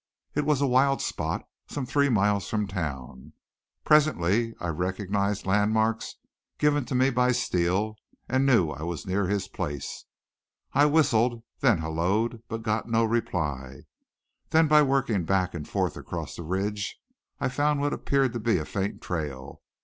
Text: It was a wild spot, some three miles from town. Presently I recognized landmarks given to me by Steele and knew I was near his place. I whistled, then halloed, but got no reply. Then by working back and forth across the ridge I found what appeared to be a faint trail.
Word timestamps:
It 0.33 0.45
was 0.47 0.61
a 0.61 0.65
wild 0.65 0.99
spot, 0.99 1.47
some 1.67 1.85
three 1.85 2.09
miles 2.09 2.49
from 2.49 2.65
town. 2.65 3.33
Presently 3.83 4.55
I 4.59 4.69
recognized 4.69 5.45
landmarks 5.45 6.15
given 6.57 6.85
to 6.85 6.95
me 6.95 7.11
by 7.11 7.33
Steele 7.33 7.95
and 8.27 8.43
knew 8.47 8.71
I 8.71 8.81
was 8.81 9.05
near 9.05 9.27
his 9.27 9.47
place. 9.47 10.05
I 10.73 10.87
whistled, 10.87 11.43
then 11.59 11.77
halloed, 11.81 12.41
but 12.47 12.63
got 12.63 12.89
no 12.89 13.03
reply. 13.05 13.81
Then 14.49 14.67
by 14.67 14.81
working 14.81 15.23
back 15.23 15.53
and 15.53 15.69
forth 15.69 15.95
across 15.95 16.35
the 16.35 16.41
ridge 16.41 16.99
I 17.39 17.47
found 17.47 17.79
what 17.79 17.93
appeared 17.93 18.33
to 18.33 18.39
be 18.39 18.57
a 18.57 18.65
faint 18.65 19.03
trail. 19.03 19.61